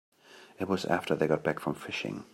It 0.59 0.67
was 0.67 0.85
after 0.85 1.15
they 1.15 1.27
got 1.27 1.43
back 1.43 1.59
from 1.59 1.75
fishing. 1.75 2.25